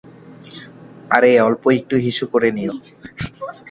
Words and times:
আরে 1.11 1.31
অল্প 1.39 1.63
একটু 1.77 1.95
হিসু 2.05 2.25
করে 2.33 2.49
নিও। 2.51 2.73